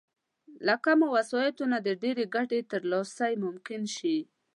[0.67, 4.17] له کمو وسايلو نه د ډېرې ګټې ترلاسی ممکن شي.